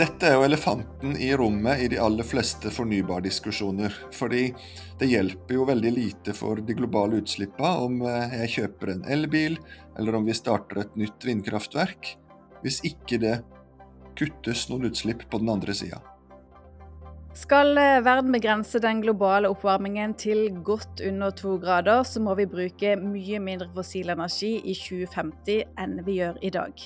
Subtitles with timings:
[0.00, 3.92] Dette er jo elefanten i rommet i de aller fleste fornybardiskusjoner.
[4.16, 4.46] Fordi
[4.96, 9.58] det hjelper jo veldig lite for de globale utslippene om eh, jeg kjøper en elbil,
[10.00, 12.14] eller om vi starter et nytt vindkraftverk,
[12.62, 13.34] hvis ikke det
[14.16, 16.00] kuttes noen utslipp på den andre sida.
[17.34, 22.46] Skal eh, verden begrense den globale oppvarmingen til godt under to grader, så må vi
[22.50, 26.82] bruke mye mindre fossil energi i 2050 enn vi gjør i dag.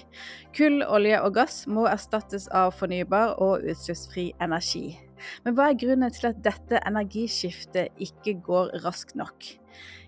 [0.57, 4.99] Kull, olje og gass må erstattes av fornybar og utslippsfri energi.
[5.45, 9.51] Men hva er grunnen til at dette energiskiftet ikke går raskt nok?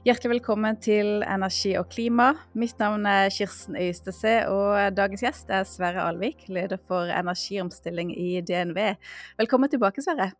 [0.06, 2.28] Hjertelig velkommen til Energi og klima.
[2.54, 8.36] Mitt navn er Kirsten Øystese, og dagens gjest er Sverre Alvik, leder for energiomstilling i
[8.46, 8.92] DNV.
[9.40, 10.30] Velkommen tilbake, Sverre.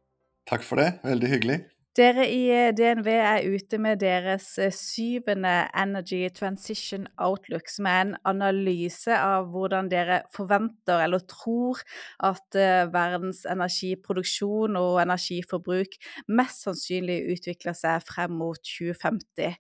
[0.47, 1.59] Takk for det, veldig hyggelig.
[1.97, 8.03] Dere i eh, DNV er ute med deres eh, syvende Energy Transition Outlook, som er
[8.03, 11.81] en analyse av hvordan dere forventer eller tror
[12.29, 15.97] at eh, verdens energiproduksjon og energiforbruk
[16.29, 19.57] mest sannsynlig utvikler seg frem mot 2050.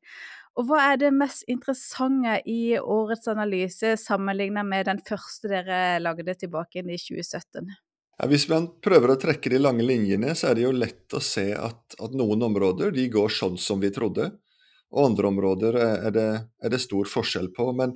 [0.60, 6.36] Og hva er det mest interessante i årets analyse sammenlignet med den første dere lagde
[6.36, 7.76] tilbake i 2017?
[8.16, 11.20] Ja, hvis man prøver å trekke de lange linjene, så er det jo lett å
[11.20, 14.30] se at, at noen områder de går sånn som vi trodde,
[14.94, 16.30] og andre områder er det,
[16.64, 17.68] er det stor forskjell på.
[17.76, 17.92] Men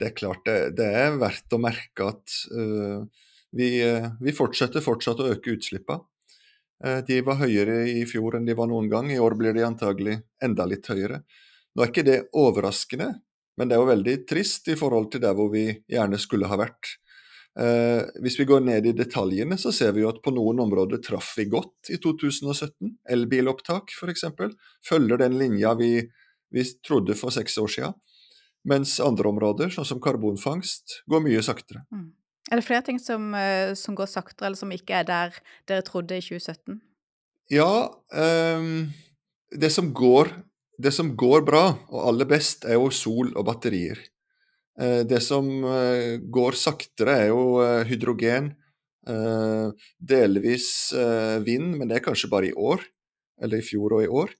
[0.00, 3.06] det er klart det, det er verdt å merke at uh,
[3.54, 6.02] vi, uh, vi, fortsetter fortsatt å øke utslippene.
[6.82, 9.64] Uh, de var høyere i fjor enn de var noen gang, i år blir de
[9.68, 11.22] antagelig enda litt høyere.
[11.76, 13.12] Nå er ikke det overraskende,
[13.56, 16.58] men det er jo veldig trist i forhold til der hvor vi gjerne skulle ha
[16.58, 16.96] vært.
[17.56, 21.00] Eh, hvis vi går ned i detaljene, så ser vi jo at på noen områder
[21.04, 22.90] traff vi godt i 2017.
[23.08, 24.26] Elbilopptak f.eks.
[24.84, 26.02] følger den linja vi,
[26.52, 27.96] vi, trodde for seks år siden.
[28.66, 31.86] Mens andre områder, sånn som karbonfangst, går mye saktere.
[31.94, 32.10] Mm.
[32.50, 35.38] Er det flere ting som, eh, som, går saktere, eller som ikke er der
[35.70, 36.82] dere trodde i 2017?
[37.54, 37.70] Ja,
[38.12, 38.68] eh,
[39.54, 40.34] det, som går,
[40.82, 44.02] det som går bra, og aller best, er jo sol og batterier.
[44.80, 48.54] Eh, det som eh, går saktere, er jo eh, hydrogen.
[50.02, 50.90] Delvis
[51.46, 52.80] vind, men det er kanskje bare i år.
[53.38, 54.32] Eller i fjor og i år.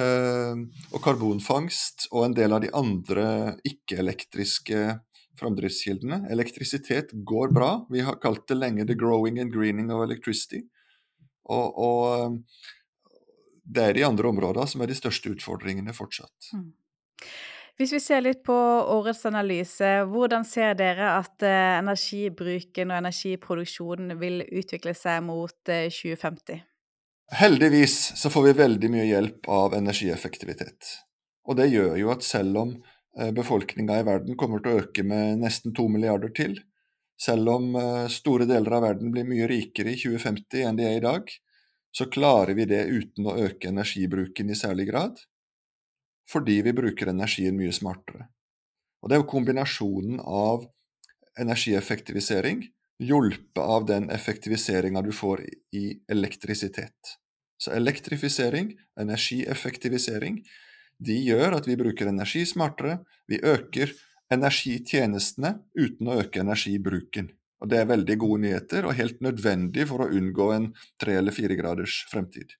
[0.00, 3.26] Og karbonfangst og en del av de andre
[3.68, 4.86] ikke-elektriske
[5.36, 6.22] framdriftskildene.
[6.32, 7.68] Elektrisitet går bra.
[7.92, 10.62] Vi har kalt det lenge 'the growing and greening of electricity'.
[11.52, 12.40] Og, og
[13.68, 16.54] det er de andre områdene som er de største utfordringene fortsatt.
[16.56, 16.72] Mm.
[17.80, 18.54] Hvis vi ser litt på
[18.92, 26.58] årets analyse, hvordan ser dere at eh, energibruken og energiproduksjonen vil utvikle seg mot 2050?
[26.58, 26.66] Eh,
[27.40, 30.90] Heldigvis så får vi veldig mye hjelp av energieffektivitet.
[31.48, 35.06] Og det gjør jo at selv om eh, befolkninga i verden kommer til å øke
[35.14, 36.60] med nesten to milliarder til,
[37.16, 37.74] selv om
[38.08, 41.32] store deler av verden blir mye rikere i 2050 enn de er i dag,
[41.96, 45.20] så klarer vi det uten å øke energibruken i særlig grad
[46.30, 48.28] fordi vi bruker energien mye smartere.
[49.02, 50.66] Og Det er jo kombinasjonen av
[51.40, 52.66] energieffektivisering
[53.00, 57.16] hjulpet av den effektiviseringa du får i elektrisitet.
[57.60, 60.40] Så elektrifisering, energieffektivisering,
[61.00, 63.92] de gjør at vi bruker energi smartere, vi øker
[64.32, 67.30] energitjenestene uten å øke energibruken.
[67.60, 71.32] Og Det er veldig gode nyheter, og helt nødvendig for å unngå en tre- eller
[71.32, 72.56] firegraders fremtid.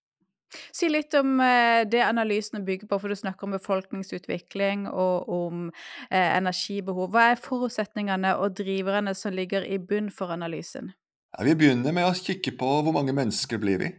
[0.75, 5.69] Si litt om eh, det analysene bygger på, for du snakker om befolkningsutvikling og om
[5.71, 7.13] eh, energibehov.
[7.15, 10.93] Hva er forutsetningene og driverne som ligger i bunn for analysen?
[11.37, 13.93] Ja, vi begynner med å kikke på hvor mange mennesker blir vi.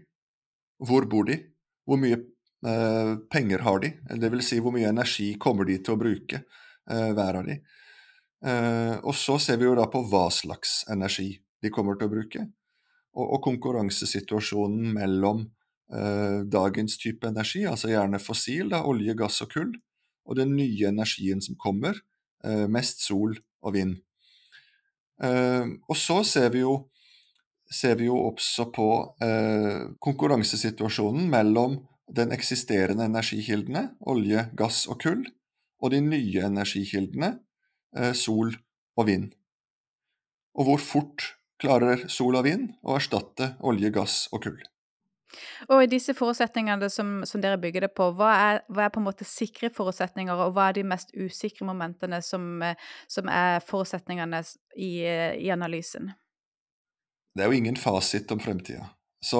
[0.83, 1.37] Hvor bor de?
[1.87, 3.93] Hvor mye eh, penger har de?
[4.25, 6.43] Vil si hvor mye energi kommer de til å bruke,
[6.91, 7.61] eh, hver av de.
[8.41, 12.13] Eh, og så ser vi jo da på hva slags energi de kommer til å
[12.15, 12.45] bruke,
[13.13, 15.45] og, og konkurransesituasjonen mellom
[15.91, 19.73] dagens type energi, altså gjerne fossil, da, olje, gass og kull,
[20.25, 21.97] og den nye energien som kommer,
[22.45, 23.97] eh, mest sol og vind.
[25.21, 26.89] Eh, og så ser vi jo,
[27.71, 28.87] ser vi jo også på
[30.03, 31.77] konkurransesituasjonen mellom
[32.11, 35.21] den eksisterende energikildene, olje, gass og kull,
[35.79, 37.37] og de nye energikildene,
[38.13, 38.51] sol
[38.99, 39.31] og vind.
[40.59, 41.29] Og hvor fort
[41.63, 44.59] klarer sol og vind å erstatte olje, gass og kull.
[45.69, 49.01] Og i disse forutsetningene som, som dere bygger det på, hva er, hva er, på
[49.01, 52.63] en måte sikre forutsetninger, og hva er de mest usikre momentene som,
[53.11, 54.41] som er forutsetningene
[54.75, 56.11] i, i, analysen?
[57.35, 58.89] Det er jo ingen fasit om fremtida.
[59.23, 59.39] Så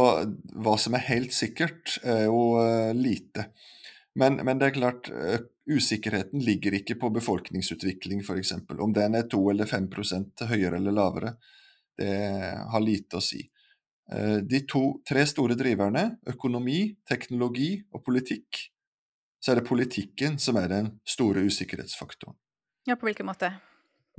[0.61, 3.49] hva som er helt sikkert, er jo uh, lite.
[4.15, 5.09] Men, men, det er klart,
[5.71, 8.53] usikkerheten ligger ikke på befolkningsutvikling, f.eks.
[8.75, 11.33] Om den er 2 eller 5% høyere eller lavere.
[11.97, 12.11] det
[12.71, 13.41] har lite å si.
[14.11, 18.65] Eh, de to, tre store driverne, økonomi, teknologi og politikk,
[19.41, 22.35] så er det politikken som er den store usikkerhetsfaktoren.
[22.87, 23.53] Ja, På hvilken måte?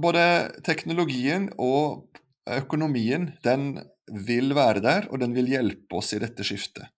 [0.00, 0.25] Både
[0.65, 2.09] teknologien og
[2.49, 3.83] økonomien den
[4.27, 6.89] vil være der, og den vil hjelpe oss i dette skiftet.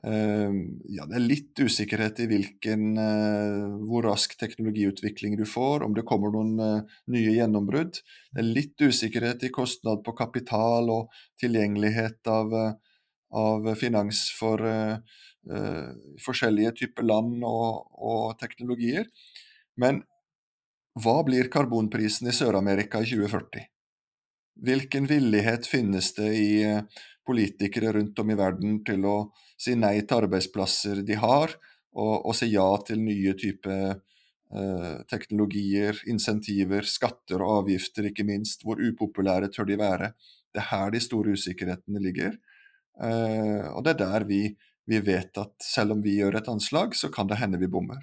[0.00, 5.94] Ehm, ja, det er litt usikkerhet i hvilken, eh, hvor rask teknologiutvikling du får, om
[5.96, 8.00] det kommer noen eh, nye gjennombrudd.
[8.32, 11.10] Det er litt usikkerhet i kostnad på kapital og
[11.42, 12.72] tilgjengelighet av, eh,
[13.30, 14.96] av finans for uh,
[16.18, 19.06] forskjellige typer land og, og, teknologier.
[19.78, 20.02] Men
[20.98, 23.68] hva blir karbonprisen i Sør-Amerika i 2040?
[24.60, 26.50] Hvilken villighet finnes det i
[27.26, 29.16] politikere rundt om i verden til å
[29.60, 31.54] si nei til arbeidsplasser de har,
[31.96, 38.64] og, og si ja til nye typer eh, teknologier, insentiver, skatter og avgifter, ikke minst.
[38.66, 40.12] Hvor upopulære tør de være?
[40.50, 42.38] Det er her de store usikkerhetene ligger.
[43.00, 44.42] Eh, og det er der vi,
[44.90, 48.02] vi, vet at selv om vi gjør et anslag, så kan det hende vi bommer.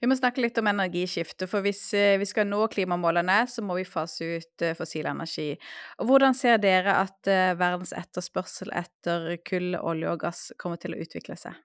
[0.00, 3.76] Vi må snakke litt om energiskifte, for hvis eh, vi skal nå klimamålene, så må
[3.76, 5.50] vi fase ut eh, fossil energi.
[6.00, 10.96] Og hvordan ser dere at eh, verdens etterspørsel etter kull, olje og gass kommer til
[10.96, 11.58] å utvikle seg?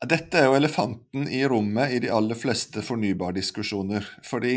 [0.00, 4.12] Dette er jo elefanten i rommet i de aller fleste fornybardiskusjoner.
[4.28, 4.54] Fordi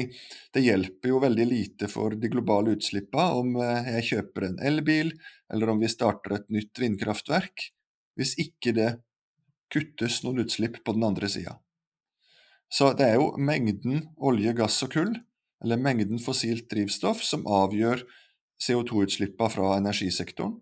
[0.55, 5.15] det hjelper jo veldig lite for de globale utslippene om jeg kjøper en elbil,
[5.51, 7.69] eller om vi starter et nytt vindkraftverk,
[8.19, 8.93] hvis ikke det
[9.71, 11.62] kuttes noen utslipp på den andre sida.
[12.73, 15.13] Så det er jo mengden olje, gass og kull,
[15.63, 18.03] eller mengden fossilt drivstoff, som avgjør
[18.63, 20.55] CO2-utslippene fra energisektoren.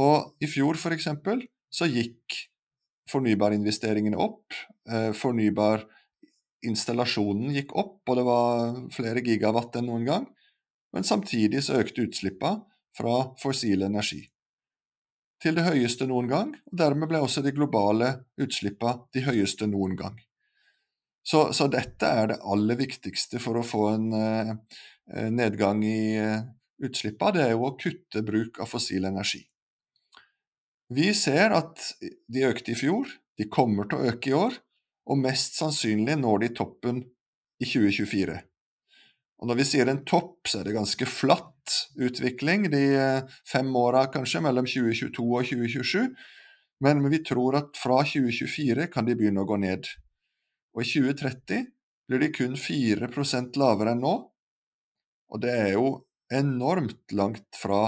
[0.00, 1.08] Og i fjor f.eks.
[1.70, 2.50] så gikk
[3.10, 4.52] fornybarinvesteringene opp.
[4.90, 10.26] Eh, fornybarinstallasjonen gikk opp, og det var flere gigawatt enn noen gang.
[10.94, 12.62] Men samtidig så økte utslippene
[12.96, 14.22] fra fossil energi
[15.40, 18.08] til det høyeste noen gang, og dermed ble også de globale
[18.40, 20.16] utslippene de høyeste noen gang.
[21.30, 26.40] Så, så, dette er det aller viktigste for å få en eh, nedgang i eh,
[26.82, 29.44] utslippene, det er jo å kutte bruk av fossil energi.
[30.90, 34.58] Vi ser at de økte i fjor, de kommer til å øke i år,
[35.10, 37.00] og mest sannsynlig når de toppen
[37.62, 38.40] i 2024.
[39.40, 43.70] Og når vi sier en topp, så er det ganske flatt utvikling de eh, fem
[43.78, 46.10] åra kanskje, mellom 2022 og 2027,
[46.82, 49.86] men vi tror at fra 2024 kan de begynne å gå ned
[50.74, 51.66] og i 2030
[52.10, 54.14] blir de kun 4% lavere enn nå.
[55.30, 55.90] Og det er jo
[56.34, 57.84] enormt langt fra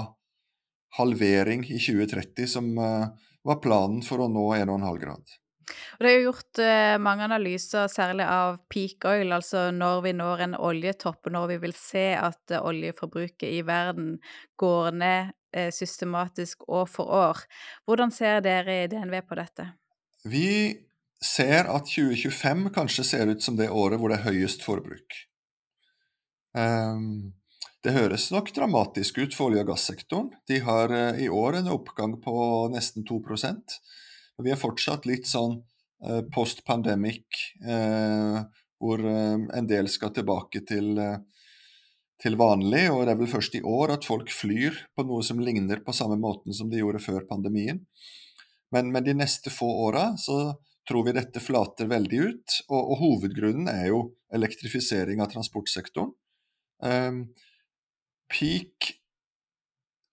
[0.97, 3.07] halvering i 2030, som uh,
[3.43, 5.33] var planen for å nå 1,5 grad.
[5.95, 10.15] Og det er jo gjort uh, mange analyser, særlig av peak oil, altså når vi
[10.19, 14.17] når en oljetopp, og når vi vil se at uh, oljeforbruket i verden
[14.59, 17.43] går ned systematisk år for år.
[17.85, 19.67] Hvordan ser dere i DNV på dette?
[20.25, 20.47] Vi
[21.23, 25.15] ser at 2025 kanskje ser ut som det året hvor det er høyest forbruk.
[26.53, 27.33] Um,
[27.83, 30.31] det høres nok dramatisk ut for olje- og gassektoren.
[30.47, 32.35] De har uh, i år en oppgang på
[32.73, 35.59] nesten 2 men vi er fortsatt litt sånn
[36.05, 37.25] uh, post pandemic,
[37.65, 38.43] uh,
[38.83, 40.97] hvor en del skal tilbake til,
[42.19, 42.81] til vanlig.
[42.91, 45.95] Og det er vel først i år at folk flyr på noe som ligner på
[45.95, 47.79] samme måten som de gjorde før pandemien.
[48.75, 52.59] Men, men de neste få åra så tror vi dette flater veldig ut.
[52.69, 56.13] Og, og hovedgrunnen er jo elektrifisering av transportsektoren.
[56.83, 57.25] Um,
[58.31, 58.97] peak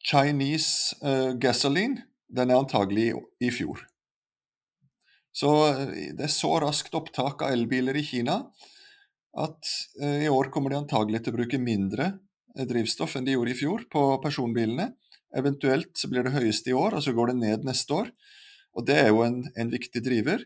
[0.06, 3.14] Chinese uh, gasoline den er antagelig i,
[3.48, 3.82] i fjor.
[5.34, 8.42] Så uh, det er så raskt opptak av elbiler i Kina
[9.40, 9.72] at
[10.02, 12.12] uh, i år kommer de antagelig til å bruke mindre
[12.50, 14.90] drivstoff enn de gjorde i fjor på personbilene.
[15.36, 18.08] Eventuelt så blir det høyeste i år, og så går det ned neste år.
[18.74, 20.42] Og det er jo en, en viktig driver.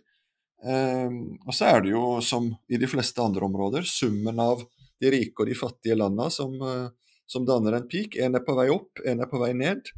[0.62, 4.62] Ehm, og så er det jo, som i de fleste andre områder, summen av
[5.00, 6.88] de rike og de fattige landene som, eh,
[7.26, 8.16] som danner en peak.
[8.16, 9.90] En er på vei opp, en er på vei ned.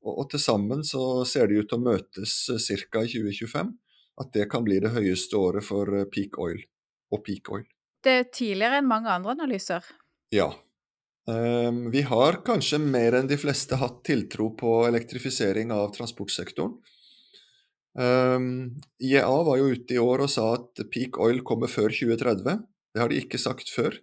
[0.00, 3.04] Og, og til sammen så ser de ut til å møtes eh, ca.
[3.04, 3.74] i 2025.
[4.20, 6.58] At det kan bli det høyeste året for eh, peak oil
[7.10, 7.68] og peak oil.
[8.00, 9.84] Det er tidligere enn mange andre analyser?
[10.32, 10.48] Ja.
[11.28, 16.78] Um, vi har kanskje mer enn de fleste hatt tiltro på elektrifisering av transportsektoren.
[17.98, 22.62] Um, IEA var jo ute i år og sa at peak oil kommer før 2030.
[22.94, 23.96] Det har de ikke sagt før.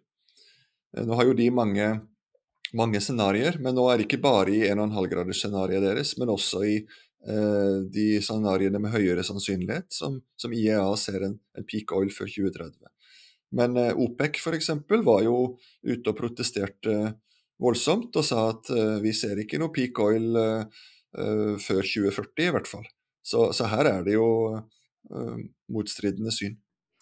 [0.95, 1.87] Eh, nå har jo de mange,
[2.77, 7.83] mange scenarioer, men nå er det ikke bare i 1,5-gradersscenarioet deres, men også i uh,
[7.91, 12.91] de scenarioene med høyere sannsynlighet, som, som IEA ser en, en, peak oil før 2030.
[13.59, 14.73] Men uh, OPEC f.eks.
[15.07, 15.39] var jo
[15.87, 16.99] ute og protesterte
[17.63, 20.83] voldsomt og sa at uh, vi ser ikke noe peak oil uh,
[21.17, 22.87] uh, før 2040 i hvert fall.
[23.27, 24.29] Så, så her er det jo
[25.71, 26.55] motstridende syn.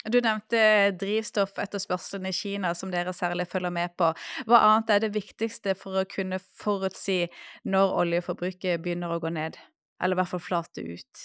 [0.05, 0.60] Du nevnte
[1.01, 4.12] drivstoffetterspørselen i Kina, som dere særlig følger med på.
[4.46, 7.24] Hva annet er det viktigste for å kunne forutsi
[7.65, 9.58] når oljeforbruket begynner å gå ned,
[9.98, 11.24] eller i hvert fall flate ut?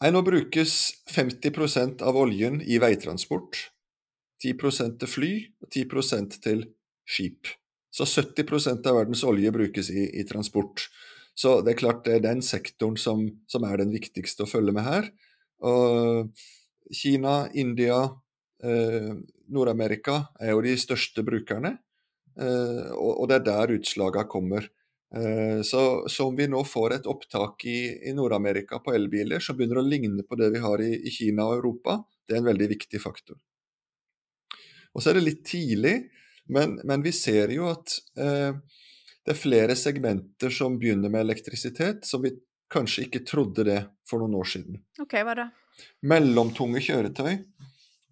[0.00, 0.78] Nei, nå brukes
[1.12, 3.60] 50% av oljen i veitransport,
[4.44, 5.34] 10 til fly
[5.64, 6.64] og 10% til
[7.08, 7.52] skip.
[7.94, 10.88] Så 70% av verdens olje brukes i, i, transport.
[11.34, 14.74] Så det er klart det er den sektoren som, som er den viktigste å følge
[14.76, 15.08] med her.
[15.66, 16.30] Og
[16.94, 18.04] Kina, India,
[18.62, 19.10] eh,
[19.50, 21.76] Nord-Amerika er jo de største brukerne.
[22.38, 24.68] Eh, og, og, det er der utslagene kommer.
[25.14, 29.58] Eh, så, så, om vi nå får et opptak i, i Nord-Amerika på elbiler som
[29.58, 32.50] begynner å ligne på det vi har i, i, Kina og Europa, det er en
[32.50, 33.38] veldig viktig faktor.
[34.94, 35.96] Og så er det litt tidlig,
[36.54, 38.58] men, men vi ser jo at eh,
[39.24, 42.34] det er flere segmenter som begynner med elektrisitet, som vi
[42.72, 44.80] kanskje ikke trodde det for noen år siden.
[45.00, 45.50] Ok, hva da?
[46.06, 47.38] mellomtunge kjøretøy.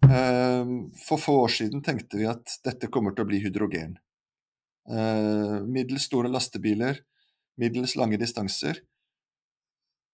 [0.09, 0.73] Ehm,
[1.05, 3.97] for få år siden tenkte vi at dette kommer til å bli hydrogen.
[4.89, 6.99] Ehm, middels store lastebiler,
[7.57, 8.81] middels lange distanser.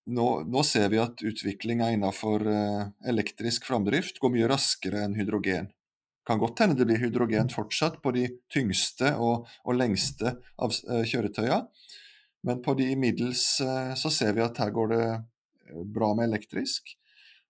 [0.10, 5.70] Nå, nå ser vi at utviklinga innenfor eh, elektrisk framdrift går mye raskere enn hydrogen.
[6.30, 11.02] Kan godt hende det blir hydrogen fortsatt på de tyngste og, og lengste av eh,
[11.10, 11.64] kjøretøya,
[12.46, 15.06] men på de middels eh, så ser vi at her går det
[15.96, 16.94] bra med elektrisk.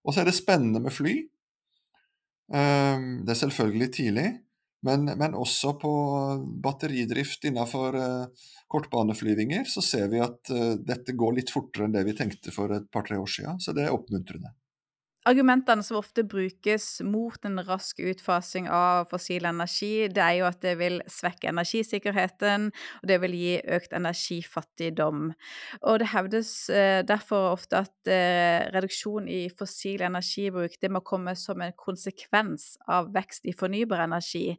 [0.04, 1.16] Og så er det spennende med fly.
[2.56, 4.30] Ehm, det er selvfølgelig tidlig,
[4.88, 5.92] men, men også på
[6.64, 12.06] batteridrift innenfor eh, kortbaneflyvinger så ser vi at eh, dette går litt fortere enn det
[12.08, 14.56] vi tenkte for et par-tre år siden, så det er oppmuntrende.
[15.28, 20.62] Argumentene som ofte brukes mot en rask utfasing av fossil energi, det er jo at
[20.64, 22.70] det vil svekke energisikkerheten,
[23.02, 25.26] og det vil gi økt energifattigdom.
[25.84, 31.36] Og det hevdes eh, derfor ofte at eh, reduksjon i fossil energibruk det må komme
[31.36, 34.56] som en konsekvens av vekst i fornybar energi.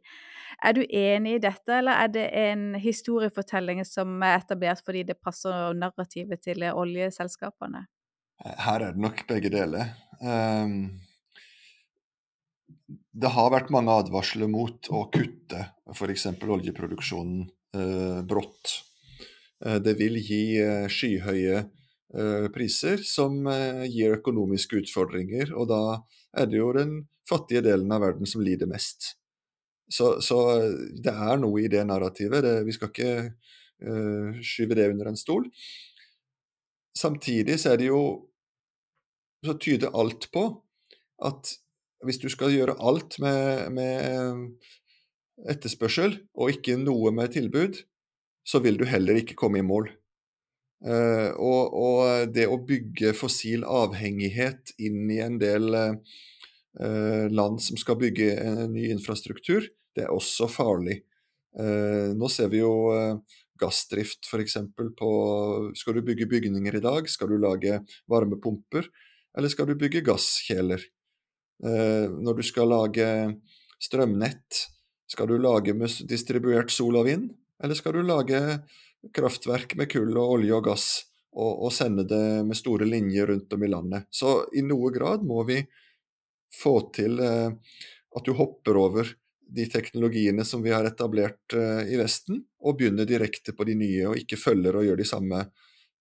[0.61, 5.17] Er du enig i dette, eller er det en historiefortelling som er etablert fordi det
[5.25, 7.87] passer narrativet til oljeselskapene?
[8.41, 9.89] Her er det nok begge deler.
[10.21, 11.01] Um,
[13.11, 16.27] det har vært mange advarsler mot å kutte f.eks.
[16.45, 18.75] oljeproduksjonen uh, brått.
[19.65, 21.67] Uh, det vil gi uh, skyhøye
[22.51, 23.45] priser som
[23.87, 25.77] gir økonomiske utfordringer, og da
[26.35, 26.89] er det jo den
[27.23, 29.13] fattige delen av verden som lider mest.
[29.87, 30.41] Så, så
[30.91, 32.43] det er noe i det narrativet.
[32.43, 35.47] Det, vi skal ikke skyve det under en stol.
[36.99, 38.01] Samtidig så er det jo
[39.45, 40.45] så tyder alt på
[41.25, 41.55] at
[42.05, 47.81] hvis du skal gjøre alt med, med etterspørsel, og ikke noe med tilbud,
[48.47, 49.91] så vil du heller ikke komme i mål.
[50.81, 57.77] Uh, og, og, det å bygge fossil avhengighet inn i en del uh, land som
[57.77, 61.03] skal bygge en ny infrastruktur, det er også farlig.
[61.53, 62.73] Uh, nå ser vi jo
[63.61, 64.57] gassdrift f.eks.
[64.97, 65.11] på
[65.77, 68.89] Skal du bygge bygninger i dag, skal du lage varmepumper,
[69.37, 70.83] eller skal du bygge gasskjeler?
[71.63, 73.07] Eh, når du skal lage
[73.81, 74.65] strømnett,
[75.11, 77.29] skal du lage med distribuert sol og vind,
[77.63, 78.41] eller skal du lage
[79.13, 80.85] kraftverk med kull og olje og gass
[81.31, 84.09] og, og sende det med store linjer rundt om i landet?
[84.09, 85.61] Så i noe grad må vi
[86.51, 87.49] få til eh,
[88.11, 89.13] at du hopper over
[89.51, 94.05] de teknologiene som vi har etablert uh, i Vesten, og begynner direkte på de nye,
[94.07, 95.41] og ikke følger og gjør de samme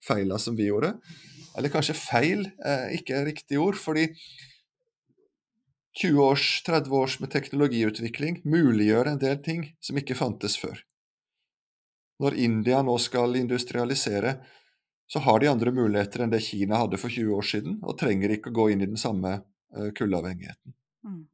[0.04, 0.94] feila som vi gjorde.
[1.58, 3.76] Eller kanskje feil, eh, ikke er riktig ord.
[3.76, 4.08] fordi
[6.00, 10.78] 20 års, 30 års med teknologiutvikling muliggjør en del ting som ikke fantes før.
[12.20, 14.36] Når India nå skal industrialisere,
[15.10, 18.30] så har de andre muligheter enn det Kina hadde for 20 år siden, og trenger
[18.30, 20.76] ikke å gå inn i den samme eh, kullavhengigheten.
[21.04, 21.24] Mm.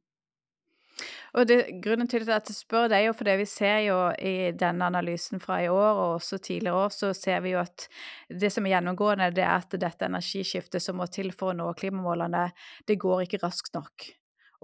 [1.35, 4.87] Og det, Grunnen til at jeg spør, er jo fordi vi ser jo i denne
[4.87, 7.87] analysen fra i år, og også tidligere år, så ser vi jo at
[8.29, 11.73] det som er gjennomgående, det er at dette energiskiftet som må til for å nå
[11.79, 12.47] klimamålene,
[12.87, 14.07] det går ikke raskt nok.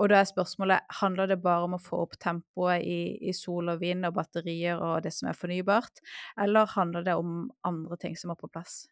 [0.01, 3.69] Og da er spørsmålet handler det bare om å få opp tempoet i, i, sol
[3.69, 6.01] og vind og batterier og det som er fornybart,
[6.41, 8.87] eller handler det om andre ting som må på plass?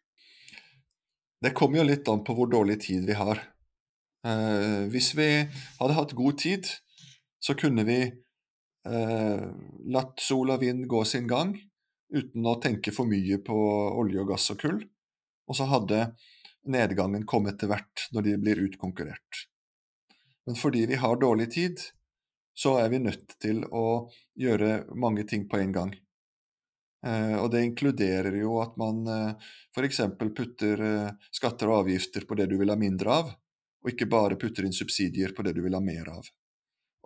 [1.42, 3.40] Det kommer jo litt an på hvor dårlig tid vi har.
[4.22, 5.28] Eh, hvis vi
[5.80, 6.70] hadde hatt god tid,
[7.42, 9.46] så kunne vi eh,
[9.94, 11.56] latt sol og vind gå sin gang
[12.12, 13.56] uten å tenke for mye på
[13.98, 14.82] olje og gass og kull,
[15.48, 16.12] og så hadde
[16.70, 19.46] nedgangen kommet til hvert når de blir utkonkurrert.
[20.46, 21.82] Men fordi vi har dårlig tid,
[22.54, 25.92] så er vi nødt til å gjøre mange ting på en gang.
[27.06, 30.02] Eh, og det inkluderer jo at man eh, f.eks.
[30.20, 33.32] putter eh, skatter og avgifter på det du vil ha mindre av,
[33.82, 36.28] og ikke bare putter inn subsidier på det du vil ha mer av.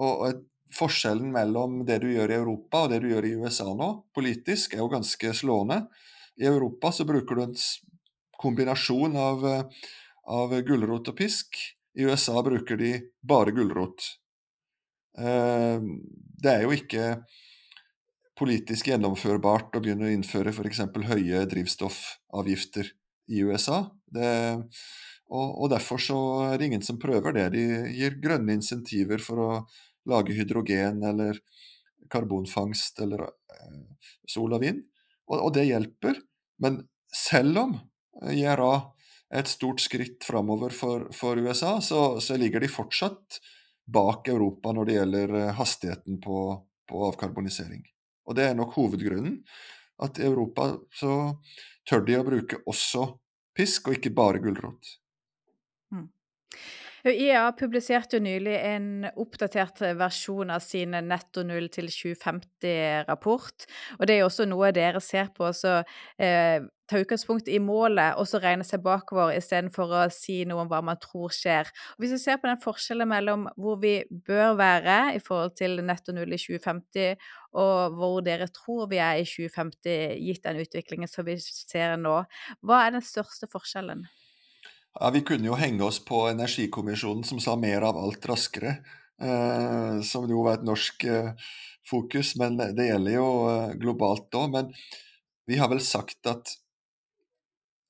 [0.03, 0.45] Og, og
[0.77, 3.87] Forskjellen mellom det du gjør i Europa og det du gjør i USA nå,
[4.17, 5.85] politisk, er jo ganske slående.
[6.43, 7.55] I Europa så bruker du en
[8.37, 9.47] kombinasjon av,
[10.27, 11.57] av gulrot og pisk.
[11.97, 12.93] I USA bruker de
[13.25, 14.05] bare gulrot.
[15.17, 17.07] Det er jo ikke
[18.37, 20.83] politisk gjennomførbart å begynne å innføre f.eks.
[21.09, 22.91] høye drivstoffavgifter
[23.33, 23.87] i USA.
[24.13, 24.29] Det,
[25.27, 26.19] og, og, derfor så
[26.53, 27.49] er det ingen som prøver det.
[27.57, 27.65] De
[27.97, 29.51] gir grønne insentiver for å
[30.07, 31.41] lage hydrogen eller
[32.13, 33.81] karbonfangst eller eh,
[34.31, 34.85] sol og vind,
[35.27, 36.21] og, og, det hjelper.
[36.63, 37.75] Men selv om
[38.31, 38.75] IRA
[39.33, 43.41] er et stort skritt framover for, for USA, så, så, ligger de fortsatt
[43.87, 46.43] bak Europa når det gjelder eh, hastigheten på,
[46.87, 47.83] på avkarbonisering.
[48.27, 49.41] Og det er nok hovedgrunnen.
[50.03, 51.13] At i Europa så
[51.89, 53.09] tør de å bruke også
[53.57, 54.91] pisk, og ikke bare gulrot.
[56.57, 57.13] Mm.
[57.13, 63.67] IEA publiserte jo nylig en oppdatert versjon av sin netto null til 2050-rapport.
[64.01, 65.53] Og det er jo også noe dere ser på.
[65.55, 65.77] Så
[66.19, 70.71] eh, ta utgangspunkt i målet, og så regne seg bakover istedenfor å si noe om
[70.71, 71.71] hva man tror skjer.
[71.95, 75.79] Og hvis vi ser på den forskjellen mellom hvor vi bør være i forhold til
[75.87, 77.17] netto null i 2050,
[77.57, 82.21] og hvor dere tror vi er i 2050, gitt den utviklingen som vi ser nå,
[82.67, 84.07] hva er den største forskjellen?
[85.01, 88.79] Ja, Vi kunne jo henge oss på Energikommisjonen som sa 'mer av alt raskere',
[89.21, 91.33] eh, som jo var et norsk eh,
[91.91, 94.51] fokus, men det gjelder jo eh, globalt òg.
[94.53, 94.73] Men
[95.47, 96.49] vi har vel sagt at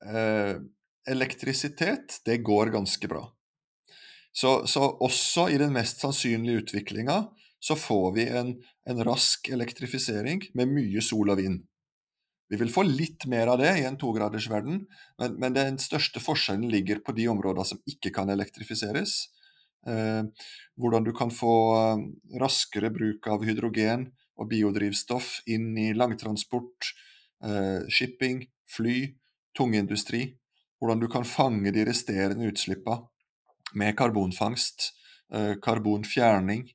[0.04, 0.58] eh,
[1.06, 3.32] elektrisitet, det går ganske bra.
[4.32, 7.28] Så, så, også i den mest sannsynlige utviklinga
[7.60, 11.62] så får vi en, en rask elektrifisering med mye sol og vind.
[12.48, 14.84] Vi vil få litt mer av det i en togradersverden,
[15.18, 19.18] men, men den største forskjellen ligger på de områdene som ikke kan elektrifiseres.
[19.86, 20.22] Eh,
[20.78, 22.04] hvordan du kan få eh,
[22.42, 26.92] raskere bruk av hydrogen og biodrivstoff inn i langtransport,
[27.42, 28.98] eh, shipping, fly,
[29.56, 30.36] tungindustri.
[30.78, 33.06] Hvordan du kan fange de resterende utslippene
[33.74, 34.92] med karbonfangst,
[35.32, 36.66] eh, karbonfjerning,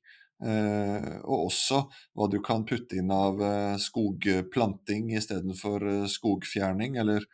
[0.42, 1.84] og også
[2.18, 7.28] hva du kan putte inn av eh, skogplanting istedenfor eh, skogfjerning, eller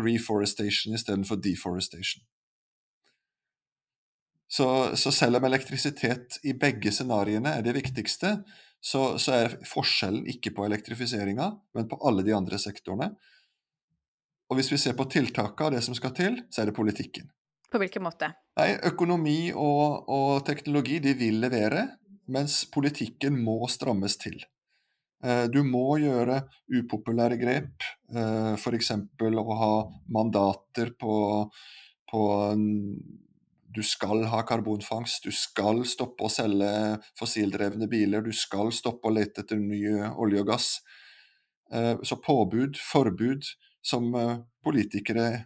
[0.00, 2.22] reforestation istedenfor deforestation.
[4.48, 8.36] Så, så, selv om elektrisitet i begge scenarioene er det viktigste,
[8.78, 13.10] så, så er forskjellen ikke på elektrifiseringa, men på alle de andre sektorene.
[14.52, 17.32] Og hvis vi ser på tiltakene og det som skal til, så er det politikken.
[17.72, 18.28] På hvilken måte?
[18.60, 21.88] Nei, Økonomi og, og teknologi de vil levere,
[22.26, 24.40] mens politikken må strammes til.
[25.24, 28.90] Eh, du må gjøre upopulære grep, eh, f.eks.
[29.24, 29.74] å ha
[30.12, 31.16] mandater på,
[32.10, 32.22] på
[33.74, 36.68] Du skal ha karbonfangst, du skal stoppe å selge
[37.18, 39.80] fossildrevne biler, du skal stoppe å lete etter ny
[40.14, 40.68] olje og gass.
[41.72, 43.48] Eh, så påbud, forbud,
[43.84, 44.14] som
[44.64, 45.44] politikere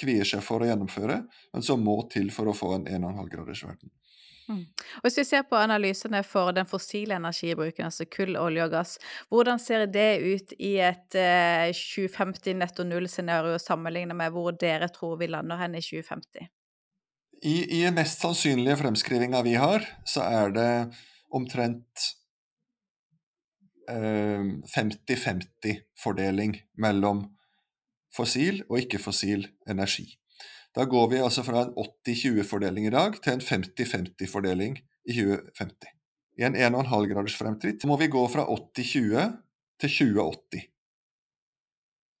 [0.00, 1.18] kvier seg for å gjennomføre,
[1.52, 3.90] men som må til for å få en 1,5-gradersverden.
[4.50, 4.64] Mm.
[4.98, 8.96] Og Hvis vi ser på analysene for den fossile energibruken, altså kull, olje og gass,
[9.30, 15.20] hvordan ser det ut i et eh, 2050 netto null-scenario sammenlignet med hvor dere tror
[15.20, 16.50] vi lander hen i 2050?
[17.42, 20.72] I, i den mest sannsynlige fremskrivinga vi har, så er det
[21.32, 22.10] omtrent
[23.90, 27.36] 50-50-fordeling eh, mellom
[28.14, 30.18] fossil og ikke-fossil energi.
[30.76, 35.94] Da går vi altså fra en 80-20-fordeling i dag til en 50-50-fordeling i 2050.
[36.38, 39.32] I en 1,5 graders fremtritt må vi gå fra 80-20
[39.82, 40.68] til 2080.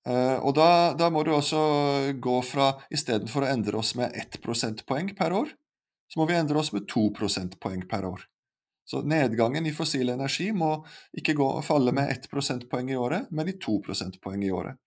[0.08, 1.60] Uh, eh, og da, da, må du også
[2.18, 5.54] gå fra Istedenfor å endre oss med 1 prosentpoeng per år,
[6.10, 8.26] så må vi endre oss med 2 prosentpoeng per år.
[8.90, 10.72] Så nedgangen i fossil energi må
[11.14, 14.80] ikke gå, falle med 1 prosentpoeng i året, men i 2 prosentpoeng i året.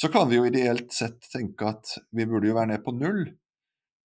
[0.00, 3.26] Så kan vi jo ideelt sett tenke at vi burde jo være ned på null,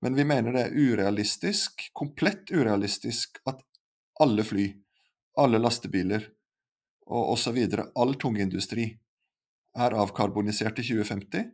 [0.04, 3.62] men vi mener det er urealistisk, komplett urealistisk, at
[4.20, 4.66] alle fly,
[5.40, 6.28] alle lastebiler
[7.08, 7.62] og osv.,
[7.96, 8.90] all tungindustri,
[9.76, 11.48] er avkarbonisert i 2050.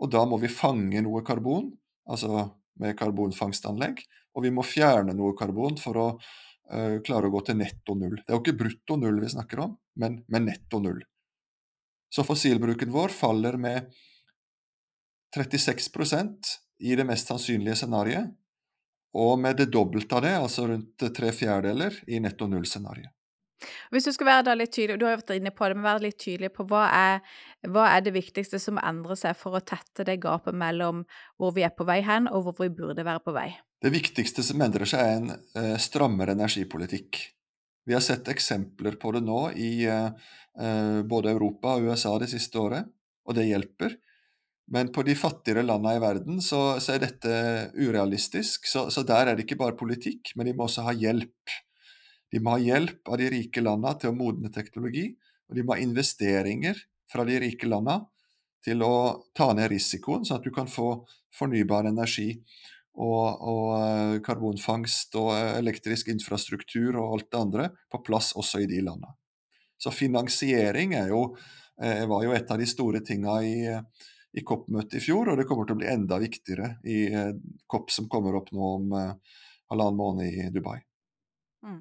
[0.00, 1.72] Og da må vi fange noe karbon,
[2.06, 2.46] altså
[2.80, 4.04] med karbonfangstanlegg,
[4.38, 8.20] og vi må fjerne noe karbon for å uh, klare å gå til netto null.
[8.22, 11.02] Det er jo ikke brutto null vi snakker om, men, men netto null.
[12.10, 13.92] Så fossilbruken vår faller med
[15.36, 18.32] 36% i det mest sannsynlige scenarioet,
[19.14, 23.14] og med det dobbelte av det, altså rundt tre fjerdedeler, i netto null-scenarioet.
[23.92, 26.04] Hvis du skal være litt tydelig, du har jo vært inne på det, men være
[26.06, 27.18] litt tydelig på hva er,
[27.68, 31.02] hva er det viktigste som endrer seg for å tette det gapet mellom
[31.40, 33.50] hvor vi er på vei hen, og hvor vi burde være på vei?
[33.80, 37.20] Det viktigste som endrer seg, er en eh, strammere energipolitikk.
[37.88, 40.12] Vi har sett eksempler på det nå i eh,
[40.60, 42.86] eh både Europa og USA det siste året,
[43.26, 43.96] og det hjelper.
[44.70, 47.32] Men på de fattigere landene i verden så, så er dette
[47.74, 48.68] urealistisk.
[48.70, 51.56] Så, så, der er det ikke bare politikk, men de må også ha hjelp.
[52.30, 55.08] De må ha hjelp av de rike landene til å modne teknologi,
[55.50, 56.78] og de må ha investeringer
[57.10, 58.06] fra de rike landene
[58.62, 58.94] til å
[59.34, 61.00] ta ned risikoen, sånn at du kan få
[61.34, 62.36] fornybar energi
[62.98, 68.64] og, og eh, karbonfangst og eh, elektrisk infrastruktur og alt det andre på plass også
[68.64, 69.14] i de landene.
[69.80, 71.22] Så finansiering jo,
[71.80, 75.46] eh, var jo et av de store tinga i, i COP-møtet i fjor, og det
[75.48, 77.06] kommer til å bli enda viktigere i
[77.70, 80.76] COP som kommer opp nå om halvannen måned i Dubai.
[81.64, 81.80] Mm.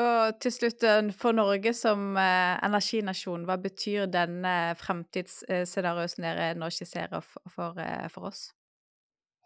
[0.00, 0.84] Og til slutt,
[1.18, 7.80] for Norge som energinasjon, hva betyr denne fremtidsscenarioet som dere nå skisserer for, for,
[8.12, 8.50] for, oss?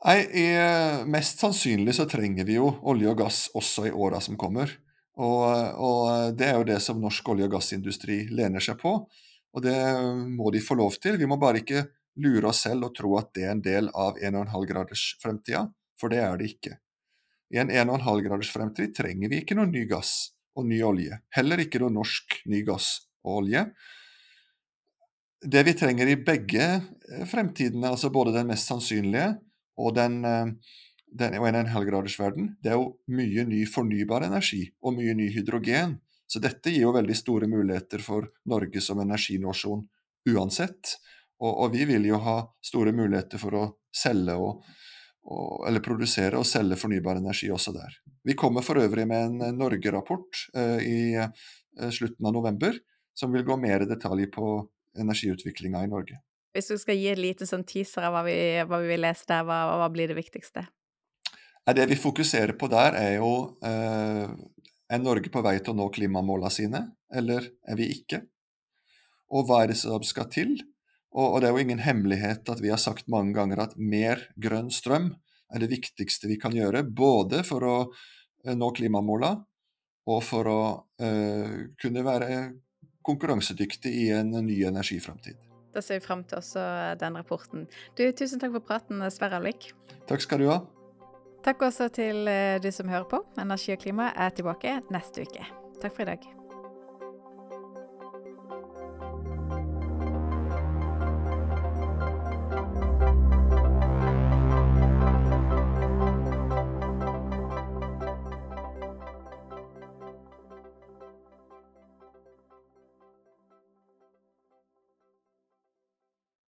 [0.05, 0.19] Nei,
[1.09, 4.73] Mest sannsynlig så trenger vi jo olje og gass også i åra som kommer.
[5.15, 5.45] Og,
[5.79, 8.97] og, det er jo det som norsk olje- og gassindustri lener seg på.
[9.55, 9.79] Og det
[10.35, 11.19] må de få lov til.
[11.21, 11.87] Vi må bare ikke
[12.25, 15.65] lure oss selv og tro at det er en del av 1,5-gradersfremtida,
[16.01, 16.79] for det er det ikke.
[17.55, 21.21] I en 1,5-graders fremtid trenger vi ikke noe ny gass og ny olje.
[21.35, 23.65] Heller ikke noe norsk ny gass og olje.
[25.45, 29.35] Det vi trenger i begge eh, fremtidene, altså både den mest sannsynlige
[29.81, 30.53] og den, eh,
[31.07, 35.31] den og en, en halvgradersverden, det er jo mye ny fornybar energi og mye ny
[35.35, 35.99] hydrogen.
[36.27, 39.85] Så dette gir jo veldig store muligheter for Norge som energinasjon
[40.33, 40.97] uansett.
[41.43, 44.65] Og, og vi vil jo ha store muligheter for å selge og,
[45.29, 47.99] og, eller produsere og selge fornybar energi også der.
[48.25, 52.79] Vi kommer for øvrig med en eh, Norge-rapport eh, i eh, slutten av november,
[53.15, 54.57] som vil gå mer i detalj på
[55.01, 56.21] energiutviklinga i Norge.
[56.55, 59.27] Hvis du skal gi et lite sånn teaser av hva vi, hva vi vil lese
[59.27, 60.63] der, hva, hva, blir det viktigste?
[61.65, 64.29] Det vi fokuserer på der, er jo eh,
[64.93, 68.21] Er Norge på vei til å nå klimamåla sine, eller er vi ikke?
[69.35, 70.55] Og hva er det som skal til
[71.15, 74.27] og, og, det er jo ingen hemmelighet at vi har sagt mange ganger at mer
[74.35, 75.13] grønn strøm
[75.55, 79.37] er det viktigste vi kan gjøre, både for å eh, nå klimamåla
[80.11, 80.61] og for å
[81.01, 82.29] uh, kunne være
[83.05, 85.54] konkurransedyktig i en ny energiframtid.
[85.75, 86.63] Da ser vi fram til også
[87.01, 87.67] den rapporten.
[87.99, 89.73] Du, tusen takk for praten, Sverre Alvik.
[90.09, 90.61] Takk skal du ha.
[91.45, 93.21] Takk også til eh, du som hører på.
[93.41, 95.45] Energi og klima er tilbake neste uke.
[95.83, 96.44] Takk for i dag.